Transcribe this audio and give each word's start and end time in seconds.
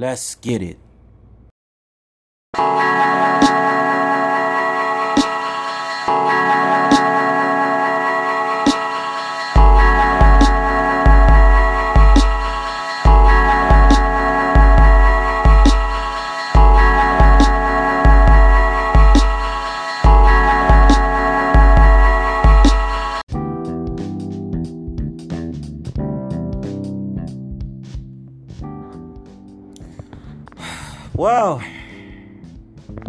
Let's 0.00 0.34
get 0.36 0.62
it. 0.62 0.78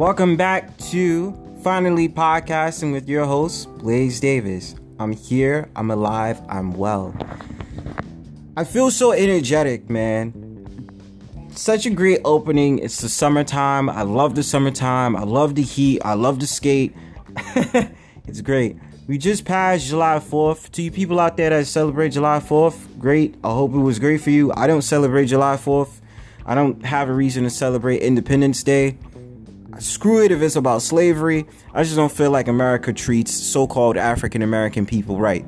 Welcome 0.01 0.35
back 0.35 0.75
to 0.79 1.31
Finally 1.63 2.09
Podcasting 2.09 2.91
with 2.91 3.07
your 3.07 3.23
host, 3.23 3.69
Blaze 3.77 4.19
Davis. 4.19 4.73
I'm 4.97 5.11
here, 5.11 5.69
I'm 5.75 5.91
alive, 5.91 6.41
I'm 6.49 6.73
well. 6.73 7.13
I 8.57 8.63
feel 8.63 8.89
so 8.89 9.11
energetic, 9.11 9.91
man. 9.91 10.33
Such 11.51 11.85
a 11.85 11.91
great 11.91 12.19
opening. 12.25 12.79
It's 12.79 12.99
the 12.99 13.09
summertime. 13.09 13.91
I 13.91 14.01
love 14.01 14.33
the 14.33 14.41
summertime. 14.41 15.15
I 15.15 15.21
love 15.21 15.53
the 15.53 15.61
heat. 15.61 16.01
I 16.03 16.15
love 16.15 16.39
to 16.39 16.47
skate. 16.47 16.95
it's 18.25 18.41
great. 18.41 18.77
We 19.07 19.19
just 19.19 19.45
passed 19.45 19.85
July 19.85 20.17
4th. 20.17 20.71
To 20.71 20.81
you 20.81 20.89
people 20.89 21.19
out 21.19 21.37
there 21.37 21.51
that 21.51 21.67
celebrate 21.67 22.09
July 22.09 22.39
4th, 22.39 22.97
great. 22.97 23.35
I 23.43 23.51
hope 23.51 23.75
it 23.75 23.77
was 23.77 23.99
great 23.99 24.21
for 24.21 24.31
you. 24.31 24.51
I 24.57 24.65
don't 24.65 24.81
celebrate 24.81 25.27
July 25.27 25.57
4th. 25.57 25.99
I 26.43 26.55
don't 26.55 26.83
have 26.83 27.07
a 27.07 27.13
reason 27.13 27.43
to 27.43 27.51
celebrate 27.51 28.01
Independence 28.01 28.63
Day. 28.63 28.97
Screw 29.79 30.23
it 30.23 30.31
if 30.31 30.41
it's 30.41 30.55
about 30.55 30.81
slavery. 30.81 31.45
I 31.73 31.83
just 31.83 31.95
don't 31.95 32.11
feel 32.11 32.31
like 32.31 32.47
America 32.47 32.93
treats 32.93 33.33
so 33.33 33.67
called 33.67 33.97
African 33.97 34.41
American 34.41 34.85
people 34.85 35.17
right. 35.17 35.45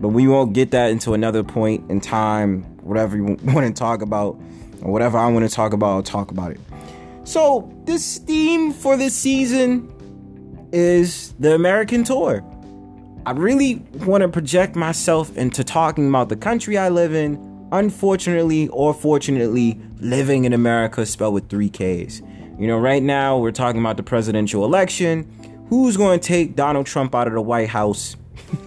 But 0.00 0.08
we 0.08 0.26
won't 0.26 0.52
get 0.52 0.70
that 0.70 0.90
into 0.90 1.12
another 1.12 1.42
point 1.42 1.88
in 1.90 2.00
time, 2.00 2.62
whatever 2.82 3.16
you 3.16 3.24
want 3.42 3.66
to 3.66 3.72
talk 3.72 4.02
about, 4.02 4.40
or 4.80 4.92
whatever 4.92 5.18
I 5.18 5.28
want 5.28 5.48
to 5.48 5.54
talk 5.54 5.72
about, 5.72 5.90
I'll 5.90 6.02
talk 6.02 6.30
about 6.30 6.52
it. 6.52 6.60
So, 7.24 7.72
this 7.84 8.18
theme 8.18 8.72
for 8.72 8.96
this 8.96 9.14
season 9.14 9.88
is 10.72 11.34
the 11.38 11.54
American 11.54 12.04
tour. 12.04 12.44
I 13.26 13.32
really 13.32 13.76
want 14.06 14.22
to 14.22 14.28
project 14.28 14.74
myself 14.74 15.36
into 15.36 15.62
talking 15.62 16.08
about 16.08 16.28
the 16.28 16.36
country 16.36 16.76
I 16.76 16.88
live 16.88 17.14
in 17.14 17.36
unfortunately 17.70 18.68
or 18.68 18.92
fortunately 18.92 19.80
living 19.98 20.44
in 20.44 20.52
America 20.52 21.06
spelled 21.06 21.34
with 21.34 21.48
three 21.48 21.70
Ks. 21.70 22.22
You 22.58 22.66
know, 22.66 22.78
right 22.78 23.02
now 23.02 23.38
we're 23.38 23.52
talking 23.52 23.80
about 23.80 23.96
the 23.96 24.02
presidential 24.02 24.64
election. 24.64 25.28
Who's 25.68 25.96
going 25.96 26.20
to 26.20 26.26
take 26.26 26.54
Donald 26.54 26.86
Trump 26.86 27.14
out 27.14 27.26
of 27.26 27.32
the 27.32 27.40
White 27.40 27.68
House? 27.68 28.16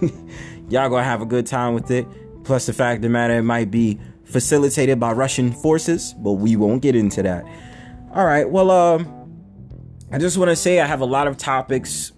Y'all 0.68 0.88
gonna 0.88 1.04
have 1.04 1.22
a 1.22 1.26
good 1.26 1.46
time 1.46 1.74
with 1.74 1.90
it. 1.92 2.06
Plus, 2.42 2.66
the 2.66 2.72
fact 2.72 2.96
of 2.96 3.02
the 3.02 3.08
matter, 3.08 3.34
it 3.34 3.42
might 3.42 3.70
be 3.70 3.98
facilitated 4.24 4.98
by 4.98 5.12
Russian 5.12 5.52
forces, 5.52 6.14
but 6.18 6.32
we 6.32 6.56
won't 6.56 6.82
get 6.82 6.96
into 6.96 7.22
that. 7.22 7.44
All 8.12 8.24
right, 8.24 8.48
well, 8.48 8.70
um, 8.70 9.42
I 10.10 10.18
just 10.18 10.36
want 10.36 10.50
to 10.50 10.56
say 10.56 10.80
I 10.80 10.86
have 10.86 11.00
a 11.00 11.06
lot 11.06 11.28
of 11.28 11.36
topics, 11.36 12.10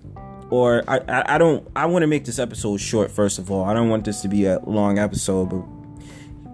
or 0.49 0.83
I, 0.89 0.99
I, 1.09 1.35
I 1.35 1.39
don't, 1.39 1.69
I 1.77 1.85
want 1.87 2.03
to 2.03 2.07
make 2.07 2.25
this 2.25 2.39
episode 2.39 2.79
short, 2.79 3.11
first 3.11 3.39
of 3.39 3.51
all. 3.51 3.65
I 3.65 3.75
don't 3.75 3.91
want 3.91 4.05
this 4.05 4.23
to 4.23 4.29
be 4.29 4.47
a 4.47 4.61
long 4.61 4.99
episode, 4.99 5.51
but 5.51 5.65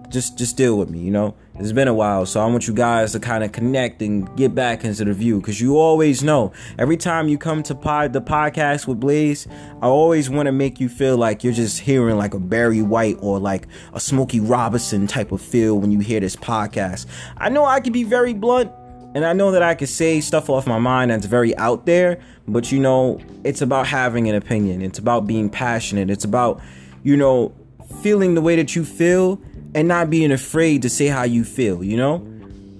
just 0.09 0.37
just 0.37 0.55
deal 0.55 0.77
with 0.77 0.89
me 0.89 0.99
you 0.99 1.11
know 1.11 1.35
it's 1.57 1.71
been 1.71 1.87
a 1.87 1.93
while 1.93 2.25
so 2.25 2.41
i 2.41 2.45
want 2.45 2.67
you 2.67 2.73
guys 2.73 3.11
to 3.11 3.19
kind 3.19 3.43
of 3.43 3.51
connect 3.51 4.01
and 4.01 4.35
get 4.35 4.53
back 4.53 4.83
into 4.83 5.05
the 5.05 5.13
view 5.13 5.39
because 5.39 5.61
you 5.61 5.77
always 5.77 6.23
know. 6.23 6.51
Every 6.77 6.97
time 6.97 7.27
you 7.27 7.37
come 7.37 7.63
to 7.63 7.75
pod 7.75 8.13
the 8.13 8.21
podcast 8.21 8.87
with 8.87 8.99
blaze 8.99 9.47
i 9.81 9.87
always 9.87 10.29
want 10.29 10.47
to 10.47 10.51
make 10.51 10.79
you 10.79 10.89
feel 10.89 11.17
like 11.17 11.43
you're 11.43 11.53
just 11.53 11.79
hearing 11.79 12.17
like 12.17 12.33
a 12.33 12.39
barry 12.39 12.81
white 12.81 13.17
or 13.21 13.39
like 13.39 13.67
a 13.93 13.99
smokey 13.99 14.39
robinson 14.39 15.07
type 15.07 15.31
of 15.31 15.41
feel 15.41 15.79
when 15.79 15.91
you 15.91 15.99
hear 15.99 16.19
this 16.19 16.35
podcast. 16.35 17.05
I 17.37 17.49
know 17.49 17.65
i 17.65 17.79
can 17.79 17.93
be 17.93 18.03
very 18.03 18.33
blunt 18.33 18.71
and 19.13 19.25
i 19.25 19.33
know 19.33 19.51
that 19.51 19.63
i 19.63 19.73
can 19.75 19.87
say 19.87 20.19
stuff 20.19 20.49
off 20.49 20.67
my 20.67 20.79
mind 20.79 21.11
that's 21.11 21.25
very 21.25 21.55
out 21.57 21.85
there 21.85 22.19
but 22.47 22.71
you 22.71 22.79
know 22.79 23.19
it's 23.43 23.61
about 23.61 23.87
having 23.87 24.27
an 24.27 24.35
opinion. 24.35 24.81
It's 24.81 24.99
about 24.99 25.27
being 25.27 25.49
passionate. 25.49 26.09
It's 26.09 26.25
about 26.25 26.61
you 27.03 27.15
know 27.15 27.53
feeling 28.01 28.33
the 28.33 28.41
way 28.41 28.55
that 28.55 28.75
you 28.75 28.83
feel 28.83 29.39
and 29.75 29.87
not 29.87 30.09
being 30.09 30.31
afraid 30.31 30.81
to 30.81 30.89
say 30.89 31.05
how 31.07 31.23
you 31.23 31.43
feel, 31.43 31.83
you 31.83 31.97
know? 31.97 32.15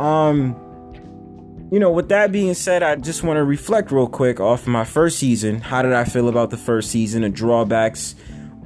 Um 0.03 0.59
you 1.71 1.79
know, 1.79 1.91
with 1.91 2.09
that 2.09 2.31
being 2.31 2.53
said, 2.53 2.83
I 2.83 2.95
just 2.95 3.23
want 3.23 3.37
to 3.37 3.43
reflect 3.43 3.91
real 3.91 4.07
quick 4.07 4.39
off 4.39 4.67
my 4.67 4.85
first 4.85 5.17
season. 5.17 5.59
How 5.59 5.81
did 5.81 5.93
I 5.93 6.05
feel 6.05 6.29
about 6.29 6.51
the 6.51 6.57
first 6.57 6.91
season? 6.91 7.23
The 7.23 7.29
drawbacks, 7.29 8.15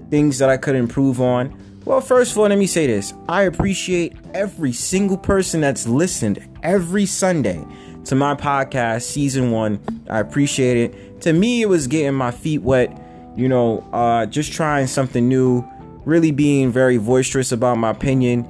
things 0.09 0.37
that 0.39 0.49
I 0.49 0.57
could 0.57 0.75
improve 0.75 1.21
on. 1.21 1.57
Well, 1.85 2.01
first 2.01 2.33
of 2.33 2.37
all, 2.37 2.47
let 2.47 2.57
me 2.57 2.67
say 2.67 2.87
this. 2.87 3.13
I 3.29 3.43
appreciate 3.43 4.15
every 4.33 4.73
single 4.73 5.17
person 5.17 5.61
that's 5.61 5.87
listened 5.87 6.45
every 6.61 7.05
Sunday 7.05 7.65
to 8.05 8.15
my 8.15 8.35
podcast, 8.35 9.03
season 9.03 9.51
one. 9.51 9.79
I 10.09 10.19
appreciate 10.19 10.77
it. 10.77 11.21
To 11.21 11.33
me, 11.33 11.61
it 11.61 11.69
was 11.69 11.87
getting 11.87 12.13
my 12.13 12.31
feet 12.31 12.61
wet, 12.61 12.95
you 13.35 13.47
know, 13.47 13.79
uh, 13.93 14.25
just 14.25 14.51
trying 14.51 14.87
something 14.87 15.27
new 15.27 15.67
really 16.09 16.31
being 16.31 16.71
very 16.71 16.97
boisterous 16.97 17.51
about 17.51 17.77
my 17.77 17.91
opinion, 17.91 18.47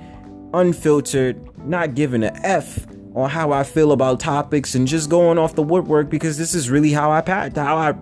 unfiltered, 0.53 1.37
not 1.67 1.93
giving 1.93 2.23
a 2.23 2.31
F 2.43 2.87
on 3.15 3.29
how 3.29 3.51
I 3.51 3.63
feel 3.63 3.91
about 3.91 4.19
topics 4.19 4.75
and 4.75 4.87
just 4.87 5.09
going 5.09 5.37
off 5.37 5.55
the 5.55 5.63
woodwork 5.63 6.09
because 6.09 6.37
this 6.37 6.53
is 6.55 6.69
really 6.69 6.91
how 6.91 7.11
I 7.11 7.21
pat 7.21 7.55
how 7.55 7.77
I 7.77 7.93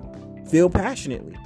feel 0.47 0.69
passionately. 0.69 1.37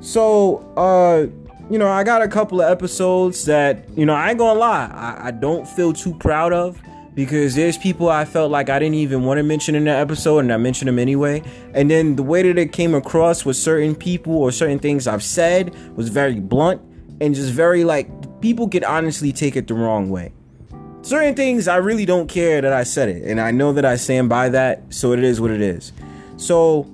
So, 0.00 0.58
uh, 0.76 1.26
you 1.70 1.78
know, 1.78 1.88
I 1.88 2.04
got 2.04 2.22
a 2.22 2.28
couple 2.28 2.60
of 2.60 2.70
episodes 2.70 3.44
that, 3.46 3.88
you 3.96 4.06
know, 4.06 4.14
I 4.14 4.30
ain't 4.30 4.38
gonna 4.38 4.58
lie, 4.58 4.86
I, 4.92 5.28
I 5.28 5.30
don't 5.30 5.66
feel 5.66 5.92
too 5.92 6.14
proud 6.14 6.52
of 6.52 6.80
because 7.14 7.54
there's 7.54 7.78
people 7.78 8.08
I 8.08 8.24
felt 8.24 8.50
like 8.50 8.68
I 8.68 8.78
didn't 8.78 8.96
even 8.96 9.24
want 9.24 9.38
to 9.38 9.42
mention 9.42 9.74
in 9.74 9.84
the 9.84 9.90
episode 9.90 10.40
and 10.40 10.52
I 10.52 10.58
mentioned 10.58 10.88
them 10.88 10.98
anyway. 10.98 11.42
And 11.72 11.90
then 11.90 12.16
the 12.16 12.22
way 12.22 12.42
that 12.42 12.58
it 12.58 12.72
came 12.72 12.94
across 12.94 13.44
with 13.44 13.56
certain 13.56 13.94
people 13.94 14.36
or 14.36 14.52
certain 14.52 14.78
things 14.78 15.06
I've 15.06 15.22
said 15.22 15.74
was 15.96 16.10
very 16.10 16.40
blunt 16.40 16.82
and 17.20 17.34
just 17.34 17.52
very 17.52 17.84
like 17.84 18.08
people 18.40 18.68
could 18.68 18.84
honestly 18.84 19.32
take 19.32 19.56
it 19.56 19.68
the 19.68 19.74
wrong 19.74 20.10
way. 20.10 20.32
Certain 21.02 21.34
things 21.34 21.68
I 21.68 21.76
really 21.76 22.04
don't 22.04 22.28
care 22.28 22.60
that 22.60 22.72
I 22.72 22.82
said 22.82 23.08
it, 23.08 23.22
and 23.22 23.40
I 23.40 23.52
know 23.52 23.72
that 23.72 23.84
I 23.84 23.96
stand 23.96 24.28
by 24.28 24.48
that, 24.48 24.82
so 24.92 25.12
it 25.12 25.22
is 25.22 25.40
what 25.40 25.50
it 25.50 25.60
is. 25.60 25.92
So, 26.36 26.86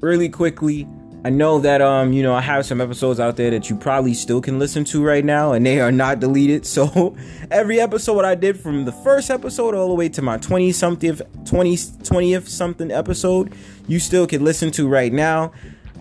really 0.00 0.28
quickly, 0.28 0.88
I 1.24 1.30
know 1.30 1.60
that 1.60 1.80
um, 1.80 2.12
you 2.12 2.22
know, 2.24 2.34
I 2.34 2.40
have 2.40 2.66
some 2.66 2.80
episodes 2.80 3.20
out 3.20 3.36
there 3.36 3.50
that 3.52 3.70
you 3.70 3.76
probably 3.76 4.12
still 4.12 4.40
can 4.40 4.58
listen 4.58 4.82
to 4.86 5.04
right 5.04 5.24
now 5.24 5.52
and 5.52 5.64
they 5.64 5.80
are 5.80 5.92
not 5.92 6.18
deleted. 6.18 6.66
So 6.72 7.16
every 7.50 7.80
episode 7.80 8.24
I 8.24 8.34
did 8.34 8.58
from 8.58 8.86
the 8.86 8.92
first 8.92 9.30
episode 9.30 9.74
all 9.74 9.88
the 9.88 9.94
way 9.94 10.08
to 10.08 10.22
my 10.22 10.38
20 10.38 10.72
something 10.72 11.16
20 11.44 11.76
20th 11.76 12.48
something 12.48 12.90
episode, 12.90 13.54
you 13.86 14.00
still 14.00 14.26
can 14.26 14.44
listen 14.44 14.72
to 14.72 14.88
right 14.88 15.12
now. 15.12 15.52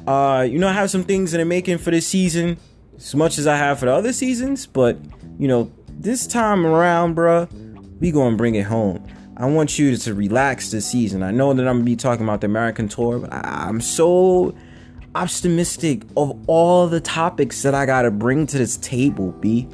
Uh, 0.07 0.47
you 0.49 0.57
know, 0.57 0.67
I 0.67 0.73
have 0.73 0.89
some 0.89 1.03
things 1.03 1.33
in 1.33 1.39
the 1.39 1.45
making 1.45 1.77
for 1.77 1.91
this 1.91 2.07
season 2.07 2.57
as 3.01 3.15
much 3.15 3.37
as 3.37 3.47
I 3.47 3.57
have 3.57 3.79
for 3.79 3.85
the 3.85 3.93
other 3.93 4.13
seasons, 4.13 4.67
but 4.67 4.97
you 5.39 5.47
know, 5.47 5.71
this 5.89 6.27
time 6.27 6.65
around, 6.65 7.15
bruh, 7.15 7.49
we 7.99 8.11
gonna 8.11 8.37
bring 8.37 8.55
it 8.55 8.65
home. 8.65 9.03
I 9.37 9.45
want 9.45 9.79
you 9.79 9.95
to 9.97 10.13
relax 10.13 10.71
this 10.71 10.85
season. 10.85 11.23
I 11.23 11.31
know 11.31 11.53
that 11.53 11.67
I'm 11.67 11.77
gonna 11.77 11.85
be 11.85 11.95
talking 11.95 12.23
about 12.23 12.41
the 12.41 12.45
American 12.45 12.87
tour, 12.87 13.19
but 13.19 13.33
I, 13.33 13.67
am 13.67 13.81
so 13.81 14.55
optimistic 15.15 16.03
of 16.15 16.39
all 16.47 16.87
the 16.87 17.01
topics 17.01 17.63
that 17.63 17.73
I 17.73 17.85
gotta 17.85 18.11
bring 18.11 18.45
to 18.47 18.57
this 18.57 18.77
table, 18.77 19.31
B. 19.31 19.67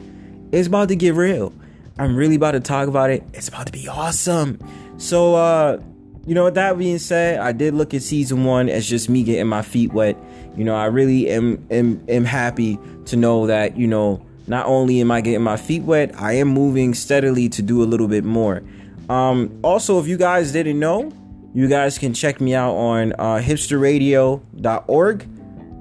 It's 0.52 0.68
about 0.68 0.88
to 0.88 0.96
get 0.96 1.14
real. 1.16 1.54
I'm 2.00 2.16
really 2.16 2.36
about 2.36 2.52
to 2.52 2.60
talk 2.60 2.88
about 2.88 3.10
it. 3.10 3.24
It's 3.34 3.50
about 3.50 3.66
to 3.66 3.72
be 3.74 3.88
awesome. 3.88 4.60
So, 4.98 5.36
uh, 5.36 5.82
you 6.26 6.34
know, 6.36 6.46
with 6.46 6.56
that 6.56 6.78
being 6.78 7.00
said, 7.00 7.40
I 7.40 7.52
did 7.52 7.74
look 7.74 7.94
at 7.94 8.02
season 8.02 8.44
one 8.46 8.70
as 8.70 8.88
just 8.88 9.10
me 9.10 9.24
getting 9.24 9.48
my 9.48 9.62
feet 9.62 9.94
wet. 9.94 10.18
You 10.58 10.64
know, 10.64 10.76
I 10.76 10.86
really 10.86 11.30
am 11.30 11.66
am, 11.70 12.04
am 12.10 12.26
happy 12.26 12.80
to 13.06 13.16
know 13.16 13.48
that, 13.48 13.78
you 13.78 13.88
know, 13.88 14.26
not 14.48 14.66
only 14.66 15.00
am 15.02 15.12
I 15.12 15.22
getting 15.22 15.44
my 15.44 15.58
feet 15.58 15.84
wet, 15.84 16.20
I 16.20 16.34
am 16.34 16.48
moving 16.48 16.94
steadily 16.94 17.48
to 17.50 17.62
do 17.62 17.84
a 17.84 17.86
little 17.86 18.08
bit 18.08 18.24
more. 18.24 18.64
Um, 19.10 19.60
also, 19.64 20.00
if 20.00 20.08
you 20.08 20.18
guys 20.18 20.52
didn't 20.52 20.80
know, 20.80 21.12
you 21.54 21.68
guys 21.68 21.98
can 21.98 22.14
check 22.14 22.42
me 22.42 22.56
out 22.56 22.74
on 22.74 23.14
uh, 23.14 23.42
hipsterradio.org, 23.42 25.28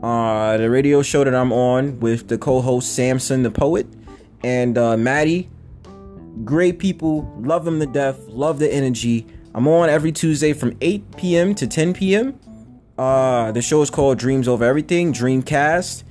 uh, 0.03 0.57
the 0.57 0.71
radio 0.71 1.03
show 1.03 1.25
that 1.25 1.35
I'm 1.35 1.53
on 1.53 1.99
with 2.01 2.29
the 2.29 2.39
co 2.39 2.61
host 2.61 2.95
Samson 2.95 3.43
the 3.43 3.51
Poet 3.51 3.87
and 4.45 4.77
uh, 4.79 4.97
Maddie. 4.97 5.49
Great 6.45 6.79
people, 6.79 7.33
love 7.39 7.65
them 7.65 7.81
to 7.81 7.87
death, 7.87 8.19
love 8.29 8.59
the 8.59 8.73
energy. 8.73 9.27
I'm 9.55 9.67
on 9.69 9.89
every 9.89 10.13
Tuesday 10.13 10.53
from 10.53 10.77
8 10.83 11.17
p.m. 11.17 11.55
to 11.55 11.67
10 11.67 11.95
p.m. 11.95 12.39
Uh, 12.99 13.53
the 13.53 13.61
show 13.61 13.83
is 13.83 13.91
called 13.91 14.19
Dreams 14.19 14.49
Over 14.49 14.65
Everything, 14.65 15.13
Dreamcast. 15.13 16.05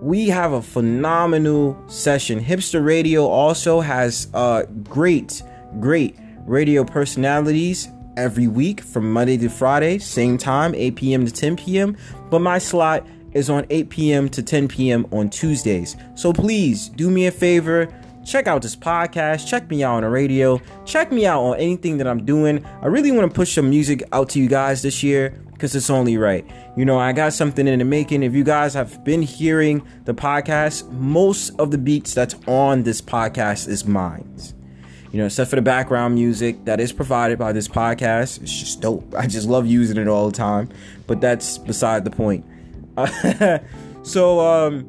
We 0.00 0.28
have 0.28 0.52
a 0.52 0.62
phenomenal 0.62 1.82
session. 1.88 2.42
Hipster 2.42 2.84
Radio 2.84 3.26
also 3.26 3.80
has 3.80 4.28
uh, 4.32 4.64
great, 4.84 5.42
great 5.80 6.16
radio 6.46 6.84
personalities 6.84 7.88
every 8.16 8.46
week 8.46 8.80
from 8.80 9.12
Monday 9.12 9.36
to 9.38 9.48
Friday, 9.48 9.98
same 9.98 10.38
time, 10.38 10.74
8 10.74 10.94
p.m. 10.94 11.26
to 11.26 11.32
10 11.32 11.56
p.m. 11.56 11.96
But 12.30 12.40
my 12.40 12.58
slot 12.58 13.04
is 13.32 13.50
on 13.50 13.66
8 13.70 13.90
p.m. 13.90 14.28
to 14.28 14.42
10 14.42 14.68
p.m. 14.68 15.06
on 15.10 15.30
Tuesdays. 15.30 15.96
So 16.14 16.32
please 16.32 16.90
do 16.90 17.10
me 17.10 17.26
a 17.26 17.32
favor. 17.32 17.92
Check 18.24 18.46
out 18.46 18.62
this 18.62 18.76
podcast. 18.76 19.48
Check 19.48 19.68
me 19.68 19.82
out 19.82 19.96
on 19.96 20.02
the 20.02 20.08
radio. 20.08 20.60
Check 20.84 21.10
me 21.10 21.26
out 21.26 21.42
on 21.42 21.56
anything 21.56 21.98
that 21.98 22.06
I'm 22.06 22.24
doing. 22.24 22.64
I 22.82 22.86
really 22.86 23.10
want 23.10 23.28
to 23.28 23.34
push 23.34 23.54
some 23.54 23.68
music 23.68 24.04
out 24.12 24.28
to 24.30 24.38
you 24.38 24.48
guys 24.48 24.80
this 24.82 25.02
year 25.02 25.43
because 25.64 25.74
it's 25.74 25.88
only 25.88 26.18
right. 26.18 26.44
You 26.76 26.84
know, 26.84 26.98
I 26.98 27.14
got 27.14 27.32
something 27.32 27.66
in 27.66 27.78
the 27.78 27.86
making. 27.86 28.22
If 28.22 28.34
you 28.34 28.44
guys 28.44 28.74
have 28.74 29.02
been 29.02 29.22
hearing 29.22 29.82
the 30.04 30.12
podcast, 30.12 30.90
most 30.92 31.58
of 31.58 31.70
the 31.70 31.78
beats 31.78 32.12
that's 32.12 32.34
on 32.46 32.82
this 32.82 33.00
podcast 33.00 33.66
is 33.66 33.86
mine. 33.86 34.28
You 35.10 35.20
know, 35.20 35.24
except 35.24 35.48
for 35.48 35.56
the 35.56 35.62
background 35.62 36.16
music 36.16 36.66
that 36.66 36.80
is 36.80 36.92
provided 36.92 37.38
by 37.38 37.52
this 37.52 37.66
podcast. 37.66 38.42
It's 38.42 38.52
just 38.52 38.82
dope. 38.82 39.14
I 39.16 39.26
just 39.26 39.48
love 39.48 39.66
using 39.66 39.96
it 39.96 40.06
all 40.06 40.26
the 40.26 40.36
time. 40.36 40.68
But 41.06 41.22
that's 41.22 41.56
beside 41.56 42.04
the 42.04 42.10
point. 42.10 42.44
so, 44.02 44.40
um, 44.40 44.84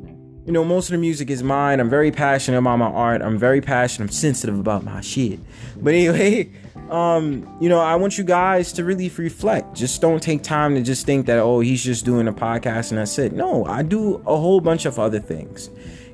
you 0.46 0.52
know, 0.52 0.66
most 0.66 0.90
of 0.90 0.92
the 0.92 0.98
music 0.98 1.30
is 1.30 1.42
mine. 1.42 1.80
I'm 1.80 1.90
very 1.90 2.12
passionate 2.12 2.58
about 2.58 2.80
my 2.80 2.88
art. 2.88 3.22
I'm 3.22 3.38
very 3.38 3.62
passionate. 3.62 4.08
I'm 4.08 4.12
sensitive 4.12 4.60
about 4.60 4.84
my 4.84 5.00
shit. 5.00 5.40
But 5.78 5.94
anyway, 5.94 6.52
um, 6.90 7.58
you 7.60 7.70
know, 7.70 7.80
I 7.80 7.96
want 7.96 8.18
you 8.18 8.24
guys 8.24 8.72
to 8.74 8.84
really 8.84 9.10
reflect. 9.10 9.76
Just 9.76 10.02
don't 10.02 10.22
take 10.22 10.44
time 10.44 10.76
to 10.76 10.82
just 10.82 11.06
think 11.06 11.26
that, 11.26 11.40
oh, 11.40 11.60
he's 11.60 11.84
just 11.84 12.06
doing 12.06 12.28
a 12.28 12.34
podcast 12.34 12.92
and 12.92 13.00
that's 13.00 13.18
it. 13.18 13.34
No, 13.34 13.66
I 13.66 13.84
do 13.84 14.16
a 14.28 14.38
whole 14.38 14.62
bunch 14.62 14.86
of 14.86 15.00
other 15.00 15.20
things. 15.20 15.70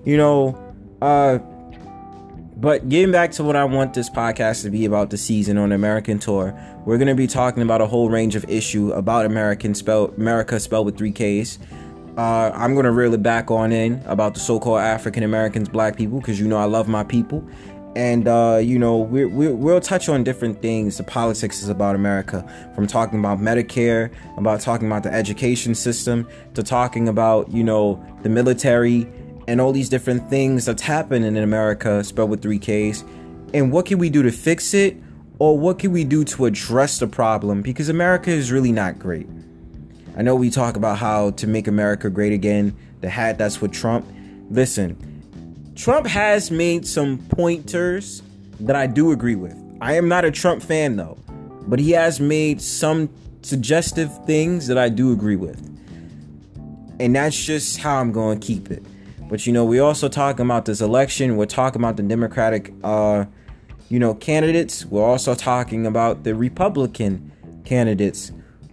You 0.05 0.17
know, 0.17 0.73
uh, 1.01 1.39
but 2.61 2.89
getting 2.89 3.11
back 3.11 3.31
to 3.33 3.43
what 3.43 3.55
I 3.55 3.65
want 3.65 3.95
this 3.95 4.09
podcast 4.09 4.61
to 4.63 4.69
be 4.69 4.85
about 4.85 5.09
the 5.09 5.17
season 5.17 5.57
on 5.57 5.71
American 5.71 6.19
tour, 6.19 6.55
we're 6.85 6.99
gonna 6.99 7.15
be 7.15 7.25
talking 7.25 7.63
about 7.63 7.81
a 7.81 7.87
whole 7.87 8.09
range 8.09 8.35
of 8.35 8.47
issue 8.47 8.91
about 8.91 9.25
American 9.25 9.73
spell 9.73 10.13
America 10.17 10.59
spelled 10.59 10.85
with 10.85 10.95
three 10.95 11.11
Ks. 11.11 11.57
Uh, 12.17 12.51
I'm 12.53 12.75
gonna 12.75 12.91
reel 12.91 13.15
it 13.15 13.23
back 13.23 13.49
on 13.49 13.71
in 13.71 13.99
about 14.05 14.35
the 14.35 14.39
so-called 14.39 14.79
African 14.79 15.23
Americans, 15.23 15.69
Black 15.69 15.95
people, 15.95 16.19
because 16.19 16.39
you 16.39 16.47
know 16.47 16.57
I 16.57 16.65
love 16.65 16.87
my 16.87 17.03
people, 17.03 17.43
and 17.95 18.27
uh, 18.27 18.59
you 18.61 18.79
know 18.79 18.97
we 18.97 19.25
we'll 19.25 19.81
touch 19.81 20.07
on 20.07 20.23
different 20.23 20.61
things. 20.61 20.97
The 20.97 21.03
politics 21.03 21.61
is 21.61 21.69
about 21.69 21.95
America, 21.95 22.47
from 22.75 22.87
talking 22.87 23.19
about 23.19 23.39
Medicare, 23.39 24.11
about 24.37 24.61
talking 24.61 24.87
about 24.87 25.03
the 25.03 25.13
education 25.13 25.75
system, 25.75 26.27
to 26.53 26.63
talking 26.63 27.07
about 27.07 27.51
you 27.51 27.63
know 27.63 28.03
the 28.23 28.29
military 28.29 29.07
and 29.47 29.59
all 29.59 29.71
these 29.71 29.89
different 29.89 30.29
things 30.29 30.65
that's 30.65 30.81
happening 30.81 31.35
in 31.35 31.43
America, 31.43 32.03
spelled 32.03 32.29
with 32.29 32.41
three 32.41 32.59
Ks. 32.59 33.03
And 33.53 33.71
what 33.71 33.85
can 33.85 33.97
we 33.97 34.09
do 34.09 34.23
to 34.23 34.31
fix 34.31 34.73
it, 34.73 34.95
or 35.39 35.57
what 35.57 35.79
can 35.79 35.91
we 35.91 36.03
do 36.03 36.23
to 36.23 36.45
address 36.45 36.99
the 36.99 37.07
problem? 37.07 37.61
Because 37.61 37.89
America 37.89 38.31
is 38.31 38.51
really 38.51 38.71
not 38.71 38.97
great. 38.99 39.27
I 40.15 40.21
know 40.21 40.35
we 40.35 40.49
talk 40.49 40.77
about 40.77 40.97
how 40.97 41.31
to 41.31 41.47
make 41.47 41.67
America 41.67 42.09
great 42.09 42.31
again, 42.31 42.75
the 43.01 43.09
hat 43.09 43.37
that's 43.37 43.59
with 43.59 43.71
Trump. 43.71 44.05
Listen, 44.49 44.95
Trump 45.75 46.05
has 46.07 46.51
made 46.51 46.85
some 46.85 47.17
pointers 47.29 48.21
that 48.59 48.75
I 48.75 48.87
do 48.87 49.11
agree 49.11 49.35
with. 49.35 49.55
I 49.81 49.93
am 49.93 50.07
not 50.07 50.25
a 50.25 50.31
Trump 50.31 50.61
fan 50.61 50.95
though, 50.95 51.17
but 51.67 51.79
he 51.79 51.91
has 51.91 52.19
made 52.19 52.61
some 52.61 53.09
suggestive 53.41 54.25
things 54.25 54.67
that 54.67 54.77
I 54.77 54.89
do 54.89 55.11
agree 55.11 55.35
with. 55.35 55.59
And 56.99 57.15
that's 57.15 57.41
just 57.43 57.79
how 57.79 57.99
I'm 57.99 58.11
going 58.11 58.39
to 58.39 58.45
keep 58.45 58.69
it. 58.69 58.83
But 59.27 59.47
you 59.47 59.53
know, 59.53 59.65
we 59.65 59.79
also 59.79 60.07
talking 60.07 60.45
about 60.45 60.65
this 60.65 60.81
election. 60.81 61.37
We're 61.37 61.45
talking 61.45 61.81
about 61.81 61.97
the 61.97 62.03
Democratic, 62.03 62.73
uh, 62.83 63.25
you 63.89 63.97
know, 63.97 64.13
candidates. 64.13 64.85
We're 64.85 65.05
also 65.05 65.33
talking 65.33 65.85
about 65.87 66.23
the 66.23 66.35
Republican 66.35 67.31
candidates 67.65 68.31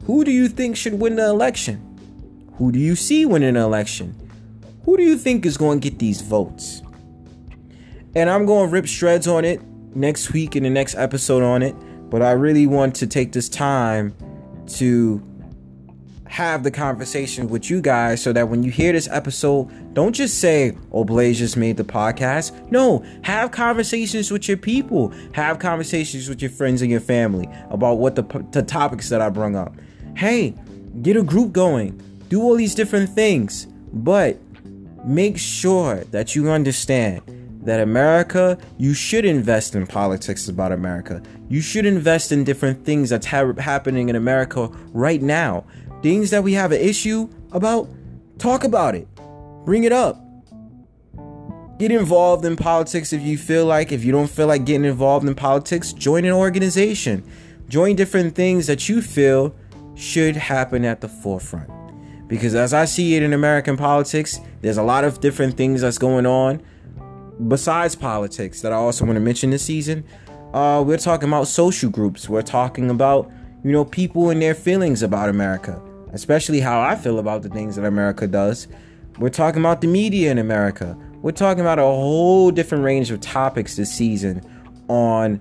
who 0.08 0.24
do 0.24 0.30
you 0.30 0.48
think 0.48 0.74
should 0.74 0.98
win 0.98 1.16
the 1.16 1.28
election? 1.28 1.84
Who 2.56 2.72
do 2.72 2.78
you 2.78 2.96
see 2.96 3.26
winning 3.26 3.54
the 3.54 3.60
election? 3.60 4.14
Who 4.86 4.96
do 4.96 5.02
you 5.02 5.18
think 5.18 5.44
is 5.44 5.58
going 5.58 5.80
to 5.80 5.90
get 5.90 5.98
these 5.98 6.22
votes? 6.22 6.80
And 8.14 8.30
I'm 8.30 8.46
going 8.46 8.68
to 8.68 8.72
rip 8.72 8.86
shreds 8.86 9.26
on 9.26 9.44
it 9.44 9.60
next 9.94 10.32
week 10.32 10.56
in 10.56 10.62
the 10.62 10.70
next 10.70 10.94
episode 10.94 11.42
on 11.42 11.62
it. 11.62 11.74
But 12.10 12.22
I 12.22 12.32
really 12.32 12.66
want 12.66 12.94
to 12.96 13.06
take 13.06 13.32
this 13.32 13.48
time 13.48 14.14
to 14.76 15.22
have 16.26 16.62
the 16.62 16.70
conversation 16.70 17.48
with 17.48 17.70
you 17.70 17.80
guys 17.80 18.22
so 18.22 18.32
that 18.32 18.48
when 18.48 18.62
you 18.62 18.70
hear 18.70 18.92
this 18.92 19.08
episode, 19.10 19.94
don't 19.94 20.12
just 20.12 20.40
say, 20.40 20.76
Oh, 20.92 21.04
Blaze 21.04 21.38
just 21.38 21.56
made 21.56 21.76
the 21.76 21.84
podcast. 21.84 22.70
No, 22.70 23.04
have 23.22 23.50
conversations 23.50 24.30
with 24.30 24.46
your 24.46 24.58
people, 24.58 25.12
have 25.32 25.58
conversations 25.58 26.28
with 26.28 26.42
your 26.42 26.50
friends 26.50 26.82
and 26.82 26.90
your 26.90 27.00
family 27.00 27.48
about 27.70 27.94
what 27.94 28.14
the, 28.14 28.22
the 28.52 28.62
topics 28.62 29.08
that 29.08 29.20
I 29.20 29.30
brought 29.30 29.54
up 29.54 29.74
hey, 30.18 30.52
get 31.00 31.16
a 31.16 31.22
group 31.22 31.52
going, 31.52 32.00
do 32.28 32.42
all 32.42 32.56
these 32.56 32.74
different 32.74 33.08
things, 33.08 33.66
but 33.92 34.36
make 35.04 35.38
sure 35.38 36.02
that 36.10 36.34
you 36.34 36.50
understand 36.50 37.22
that 37.62 37.80
America, 37.80 38.58
you 38.76 38.94
should 38.94 39.24
invest 39.24 39.74
in 39.74 39.86
politics 39.86 40.48
about 40.48 40.72
America. 40.72 41.22
You 41.48 41.60
should 41.60 41.86
invest 41.86 42.32
in 42.32 42.44
different 42.44 42.84
things 42.84 43.10
that's 43.10 43.26
ha- 43.26 43.52
happening 43.58 44.08
in 44.08 44.16
America 44.16 44.68
right 44.92 45.20
now. 45.20 45.64
Things 46.02 46.30
that 46.30 46.42
we 46.42 46.52
have 46.52 46.72
an 46.72 46.80
issue 46.80 47.28
about, 47.52 47.88
talk 48.38 48.64
about 48.64 48.94
it. 48.94 49.08
Bring 49.64 49.84
it 49.84 49.92
up. 49.92 50.24
Get 51.78 51.92
involved 51.92 52.44
in 52.44 52.56
politics 52.56 53.12
if 53.12 53.22
you 53.22 53.36
feel 53.38 53.66
like. 53.66 53.92
If 53.92 54.04
you 54.04 54.12
don't 54.12 54.30
feel 54.30 54.46
like 54.46 54.64
getting 54.64 54.84
involved 54.84 55.26
in 55.26 55.34
politics, 55.34 55.92
join 55.92 56.24
an 56.24 56.32
organization. 56.32 57.24
Join 57.68 57.96
different 57.96 58.34
things 58.34 58.66
that 58.66 58.88
you 58.88 59.02
feel 59.02 59.54
should 59.94 60.36
happen 60.36 60.84
at 60.84 61.00
the 61.00 61.08
forefront. 61.08 61.70
Because 62.28 62.54
as 62.54 62.72
I 62.72 62.84
see 62.84 63.14
it 63.14 63.22
in 63.22 63.32
American 63.32 63.76
politics, 63.76 64.40
there's 64.60 64.78
a 64.78 64.82
lot 64.82 65.04
of 65.04 65.20
different 65.20 65.56
things 65.56 65.80
that's 65.80 65.98
going 65.98 66.26
on 66.26 66.62
besides 67.46 67.94
politics 67.94 68.60
that 68.62 68.72
I 68.72 68.76
also 68.76 69.04
want 69.04 69.16
to 69.16 69.20
mention 69.20 69.50
this 69.50 69.62
season. 69.62 70.04
Uh, 70.52 70.82
we're 70.84 70.98
talking 70.98 71.28
about 71.28 71.46
social 71.46 71.90
groups. 71.90 72.28
We're 72.28 72.42
talking 72.42 72.90
about, 72.90 73.30
you 73.62 73.70
know, 73.70 73.84
people 73.84 74.30
and 74.30 74.40
their 74.40 74.54
feelings 74.54 75.02
about 75.02 75.28
America, 75.28 75.80
especially 76.12 76.60
how 76.60 76.80
I 76.80 76.96
feel 76.96 77.18
about 77.18 77.42
the 77.42 77.48
things 77.48 77.76
that 77.76 77.84
America 77.84 78.26
does. 78.26 78.66
We're 79.18 79.28
talking 79.28 79.60
about 79.60 79.80
the 79.80 79.88
media 79.88 80.30
in 80.30 80.38
America. 80.38 80.96
We're 81.22 81.32
talking 81.32 81.60
about 81.60 81.78
a 81.78 81.82
whole 81.82 82.50
different 82.50 82.84
range 82.84 83.10
of 83.10 83.20
topics 83.20 83.76
this 83.76 83.92
season 83.92 84.42
on 84.88 85.38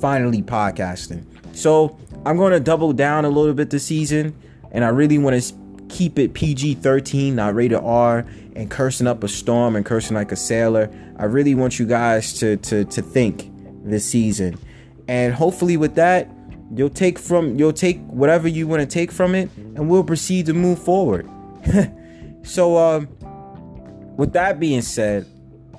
finally 0.00 0.42
podcasting. 0.42 1.24
So 1.56 1.98
I'm 2.26 2.36
going 2.36 2.52
to 2.52 2.60
double 2.60 2.92
down 2.92 3.24
a 3.24 3.28
little 3.28 3.54
bit 3.54 3.70
this 3.70 3.84
season, 3.84 4.34
and 4.72 4.84
I 4.84 4.88
really 4.88 5.18
want 5.18 5.42
to 5.42 5.54
keep 5.94 6.18
it 6.18 6.34
PG 6.34 6.74
13, 6.74 7.36
not 7.36 7.54
rated 7.54 7.78
R, 7.78 8.26
and 8.56 8.70
cursing 8.70 9.06
up 9.06 9.22
a 9.22 9.28
storm 9.28 9.76
and 9.76 9.86
cursing 9.86 10.16
like 10.16 10.32
a 10.32 10.36
sailor. 10.36 10.90
I 11.18 11.24
really 11.24 11.54
want 11.54 11.78
you 11.78 11.86
guys 11.86 12.38
to, 12.40 12.56
to, 12.58 12.84
to 12.84 13.02
think 13.02 13.50
this 13.84 14.04
season. 14.04 14.58
And 15.08 15.32
hopefully, 15.34 15.76
with 15.76 15.94
that, 15.94 16.28
you'll 16.74 16.90
take 16.90 17.18
from 17.18 17.56
you'll 17.56 17.72
take 17.72 18.00
whatever 18.06 18.48
you 18.48 18.66
want 18.66 18.80
to 18.80 18.86
take 18.86 19.12
from 19.12 19.34
it 19.34 19.50
and 19.56 19.88
we'll 19.88 20.02
proceed 20.02 20.46
to 20.46 20.54
move 20.54 20.82
forward 20.82 21.28
so 22.42 22.78
um 22.78 23.06
with 24.16 24.32
that 24.32 24.58
being 24.58 24.80
said 24.80 25.26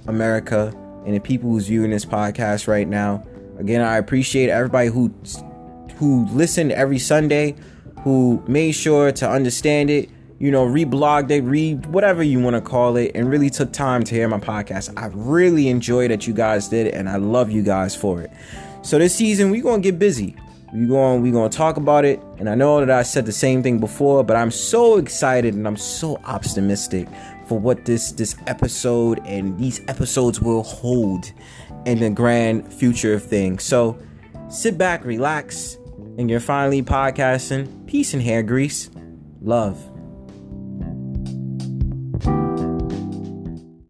america 0.05 0.71
and 1.05 1.15
the 1.15 1.19
people 1.19 1.49
who's 1.49 1.67
viewing 1.67 1.89
this 1.89 2.05
podcast 2.05 2.67
right 2.67 2.87
now 2.87 3.25
again 3.57 3.81
i 3.81 3.97
appreciate 3.97 4.47
everybody 4.47 4.87
who 4.87 5.11
who 5.97 6.25
listened 6.27 6.71
every 6.71 6.99
Sunday, 6.99 7.55
who 8.05 8.39
made 8.47 8.73
sure 8.73 9.11
to 9.11 9.27
understand 9.27 9.89
it, 9.89 10.11
you 10.37 10.51
know, 10.51 10.63
reblogged 10.63 11.31
it, 11.31 11.41
read 11.41 11.87
whatever 11.87 12.21
you 12.21 12.39
want 12.39 12.55
to 12.55 12.61
call 12.61 12.97
it, 12.97 13.11
and 13.15 13.27
really 13.31 13.49
took 13.49 13.73
time 13.73 14.03
to 14.03 14.13
hear 14.13 14.27
my 14.27 14.39
podcast. 14.39 14.93
I 14.95 15.07
really 15.07 15.69
enjoy 15.69 16.07
that 16.09 16.27
you 16.27 16.33
guys 16.33 16.67
did, 16.67 16.93
and 16.93 17.09
I 17.09 17.15
love 17.15 17.49
you 17.49 17.63
guys 17.63 17.95
for 17.95 18.21
it. 18.21 18.29
So 18.83 18.99
this 18.99 19.15
season 19.15 19.49
we're 19.49 19.63
gonna 19.63 19.81
get 19.81 19.97
busy. 19.97 20.35
We're 20.71 20.87
going 20.87 21.23
we're 21.23 21.33
gonna 21.33 21.49
talk 21.49 21.77
about 21.77 22.05
it, 22.05 22.21
and 22.37 22.47
I 22.47 22.53
know 22.53 22.79
that 22.79 22.91
I 22.91 23.01
said 23.01 23.25
the 23.25 23.31
same 23.31 23.63
thing 23.63 23.79
before, 23.79 24.23
but 24.23 24.35
I'm 24.35 24.51
so 24.51 24.97
excited 24.99 25.55
and 25.55 25.67
I'm 25.67 25.75
so 25.75 26.21
optimistic 26.25 27.07
for 27.47 27.57
what 27.57 27.85
this 27.85 28.11
this 28.11 28.35
episode 28.45 29.19
and 29.25 29.57
these 29.57 29.81
episodes 29.87 30.39
will 30.39 30.61
hold 30.61 31.31
in 31.87 32.01
the 32.01 32.11
grand 32.11 32.71
future 32.71 33.15
of 33.15 33.23
things. 33.23 33.63
So 33.63 33.97
sit 34.49 34.77
back, 34.77 35.03
relax, 35.03 35.79
and 36.17 36.29
you're 36.29 36.39
finally 36.39 36.81
podcasting. 36.81 37.87
Peace 37.87 38.13
and 38.13 38.21
hair 38.23 38.43
grease. 38.43 38.89
Love. 39.41 39.94